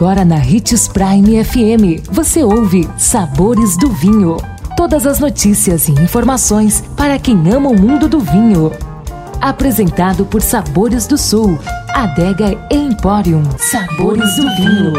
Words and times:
Agora 0.00 0.24
na 0.24 0.36
Ritz 0.36 0.88
Prime 0.88 1.44
FM, 1.44 2.08
você 2.10 2.42
ouve 2.42 2.88
Sabores 2.96 3.76
do 3.76 3.90
Vinho. 3.90 4.38
Todas 4.74 5.06
as 5.06 5.20
notícias 5.20 5.88
e 5.88 5.92
informações 5.92 6.82
para 6.96 7.18
quem 7.18 7.36
ama 7.52 7.68
o 7.68 7.78
mundo 7.78 8.08
do 8.08 8.18
vinho. 8.18 8.72
Apresentado 9.42 10.24
por 10.24 10.40
Sabores 10.40 11.06
do 11.06 11.18
Sul, 11.18 11.58
Adega 11.90 12.58
Emporium. 12.70 13.42
Sabores 13.58 14.36
do 14.36 14.56
Vinho. 14.56 14.94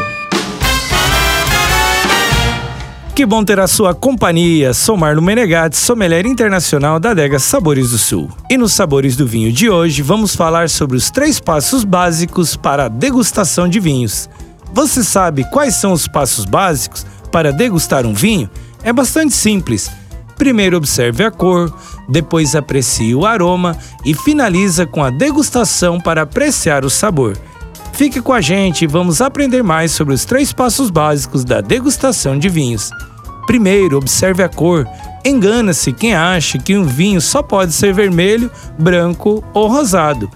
Que 3.15 3.25
bom 3.25 3.43
ter 3.43 3.59
a 3.59 3.67
sua 3.67 3.95
companhia. 3.95 4.71
Sou 4.71 4.95
Marlon 4.95 5.21
Menegatti, 5.23 5.77
sommelier 5.77 6.27
internacional 6.27 6.99
da 6.99 7.09
adega 7.09 7.39
Sabores 7.39 7.89
do 7.89 7.97
Sul. 7.97 8.29
E 8.51 8.55
nos 8.55 8.73
Sabores 8.73 9.15
do 9.15 9.25
Vinho 9.25 9.51
de 9.51 9.67
hoje 9.67 10.03
vamos 10.03 10.35
falar 10.35 10.69
sobre 10.69 10.95
os 10.95 11.09
três 11.09 11.39
passos 11.39 11.83
básicos 11.83 12.55
para 12.55 12.85
a 12.85 12.87
degustação 12.87 13.67
de 13.67 13.79
vinhos. 13.79 14.29
Você 14.73 15.03
sabe 15.03 15.43
quais 15.51 15.75
são 15.75 15.91
os 15.91 16.07
passos 16.07 16.45
básicos 16.45 17.05
para 17.31 17.51
degustar 17.51 18.05
um 18.05 18.13
vinho? 18.13 18.49
É 18.83 18.93
bastante 18.93 19.33
simples. 19.33 19.91
Primeiro 20.37 20.77
observe 20.77 21.23
a 21.23 21.29
cor, 21.29 21.71
depois 22.09 22.55
aprecie 22.55 23.13
o 23.13 23.25
aroma 23.25 23.77
e 24.03 24.13
finaliza 24.13 24.87
com 24.87 25.03
a 25.03 25.09
degustação 25.09 25.99
para 25.99 26.23
apreciar 26.23 26.83
o 26.83 26.89
sabor. 26.89 27.37
Fique 27.93 28.21
com 28.21 28.33
a 28.33 28.41
gente 28.41 28.83
e 28.83 28.87
vamos 28.87 29.21
aprender 29.21 29.61
mais 29.61 29.91
sobre 29.91 30.13
os 30.13 30.25
três 30.25 30.51
passos 30.51 30.89
básicos 30.89 31.43
da 31.43 31.61
degustação 31.61 32.39
de 32.39 32.49
vinhos. 32.49 32.89
Primeiro, 33.45 33.97
observe 33.97 34.41
a 34.41 34.49
cor. 34.49 34.87
Engana-se 35.23 35.91
quem 35.91 36.15
acha 36.15 36.57
que 36.57 36.75
um 36.75 36.83
vinho 36.83 37.21
só 37.21 37.43
pode 37.43 37.73
ser 37.73 37.93
vermelho, 37.93 38.49
branco 38.79 39.43
ou 39.53 39.67
rosado. 39.67 40.31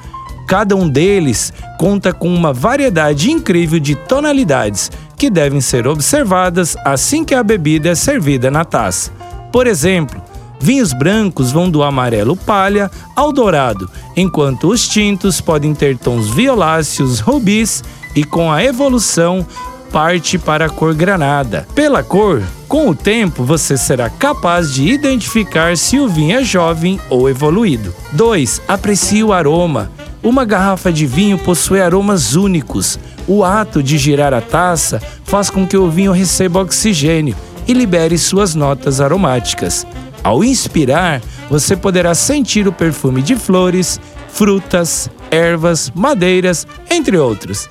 Cada 0.47 0.75
um 0.75 0.87
deles 0.87 1.51
conta 1.77 2.13
com 2.13 2.33
uma 2.33 2.53
variedade 2.53 3.31
incrível 3.31 3.79
de 3.79 3.95
tonalidades 3.95 4.91
que 5.17 5.29
devem 5.29 5.59
ser 5.61 5.87
observadas 5.87 6.75
assim 6.85 7.23
que 7.23 7.33
a 7.33 7.43
bebida 7.43 7.89
é 7.89 7.95
servida 7.95 8.51
na 8.51 8.63
taça. 8.63 9.11
Por 9.51 9.65
exemplo, 9.65 10.21
vinhos 10.59 10.93
brancos 10.93 11.51
vão 11.51 11.69
do 11.69 11.81
amarelo 11.81 12.35
palha 12.35 12.91
ao 13.15 13.31
dourado, 13.31 13.89
enquanto 14.15 14.69
os 14.69 14.87
tintos 14.87 15.41
podem 15.41 15.73
ter 15.73 15.97
tons 15.97 16.29
violáceos, 16.29 17.19
rubis 17.19 17.83
e 18.15 18.23
com 18.23 18.51
a 18.51 18.63
evolução 18.63 19.45
parte 19.91 20.37
para 20.37 20.65
a 20.65 20.69
cor 20.69 20.93
granada. 20.93 21.65
Pela 21.73 22.03
cor, 22.03 22.43
com 22.67 22.89
o 22.89 22.95
tempo 22.95 23.43
você 23.43 23.77
será 23.77 24.09
capaz 24.09 24.73
de 24.73 24.89
identificar 24.89 25.77
se 25.77 25.97
o 25.97 26.07
vinho 26.07 26.37
é 26.37 26.43
jovem 26.43 26.99
ou 27.09 27.29
evoluído. 27.29 27.95
2. 28.11 28.61
Aprecie 28.67 29.23
o 29.23 29.31
aroma. 29.31 29.94
Uma 30.25 30.43
garrafa 30.43 30.91
de 30.91 31.05
vinho 31.05 31.37
possui 31.37 31.79
aromas 31.79 32.33
únicos. 32.33 32.97
O 33.27 33.43
ato 33.43 33.83
de 33.83 33.95
girar 33.95 34.33
a 34.33 34.41
taça 34.41 34.99
faz 35.23 35.51
com 35.51 35.67
que 35.67 35.77
o 35.77 35.87
vinho 35.87 36.11
receba 36.11 36.61
oxigênio 36.61 37.35
e 37.67 37.73
libere 37.73 38.17
suas 38.17 38.55
notas 38.55 38.99
aromáticas. 38.99 39.85
Ao 40.23 40.43
inspirar, 40.43 41.21
você 41.47 41.75
poderá 41.75 42.15
sentir 42.15 42.67
o 42.67 42.73
perfume 42.73 43.21
de 43.21 43.35
flores, 43.35 44.01
frutas, 44.27 45.11
ervas, 45.29 45.91
madeiras, 45.93 46.65
entre 46.89 47.19
outros. 47.19 47.69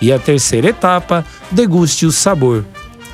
E 0.00 0.12
a 0.12 0.18
terceira 0.20 0.68
etapa, 0.68 1.26
deguste 1.50 2.06
o 2.06 2.12
sabor. 2.12 2.64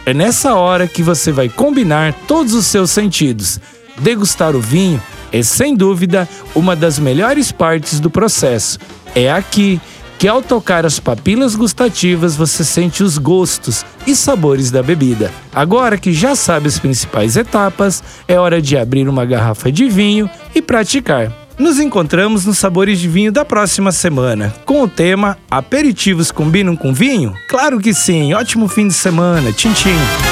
É 0.04 0.12
nessa 0.12 0.54
hora 0.54 0.86
que 0.86 1.02
você 1.02 1.32
vai 1.32 1.48
combinar 1.48 2.12
todos 2.28 2.52
os 2.52 2.66
seus 2.66 2.90
sentidos. 2.90 3.58
Degustar 3.98 4.54
o 4.54 4.60
vinho 4.60 5.00
é 5.32 5.42
sem 5.42 5.74
dúvida 5.74 6.28
uma 6.54 6.76
das 6.76 6.98
melhores 6.98 7.50
partes 7.50 7.98
do 7.98 8.10
processo. 8.10 8.78
É 9.14 9.30
aqui 9.30 9.80
que, 10.18 10.28
ao 10.28 10.40
tocar 10.40 10.86
as 10.86 11.00
papilas 11.00 11.56
gustativas, 11.56 12.36
você 12.36 12.62
sente 12.62 13.02
os 13.02 13.18
gostos 13.18 13.84
e 14.06 14.14
sabores 14.14 14.70
da 14.70 14.82
bebida. 14.82 15.32
Agora 15.52 15.98
que 15.98 16.12
já 16.12 16.36
sabe 16.36 16.68
as 16.68 16.78
principais 16.78 17.36
etapas, 17.36 18.04
é 18.28 18.38
hora 18.38 18.62
de 18.62 18.76
abrir 18.76 19.08
uma 19.08 19.24
garrafa 19.24 19.72
de 19.72 19.88
vinho 19.88 20.30
e 20.54 20.62
praticar. 20.62 21.32
Nos 21.58 21.78
encontramos 21.78 22.46
nos 22.46 22.58
Sabores 22.58 22.98
de 22.98 23.08
Vinho 23.08 23.30
da 23.30 23.44
próxima 23.44 23.92
semana, 23.92 24.54
com 24.64 24.82
o 24.82 24.88
tema 24.88 25.36
Aperitivos 25.50 26.30
combinam 26.30 26.74
com 26.74 26.94
vinho? 26.94 27.34
Claro 27.48 27.78
que 27.78 27.92
sim! 27.92 28.32
Ótimo 28.32 28.68
fim 28.68 28.88
de 28.88 28.94
semana! 28.94 29.52
Tchim, 29.52 29.72
tchim. 29.72 30.31